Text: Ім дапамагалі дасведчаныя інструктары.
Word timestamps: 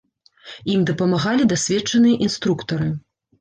Ім 0.75 0.79
дапамагалі 0.89 1.43
дасведчаныя 1.51 2.15
інструктары. 2.29 2.89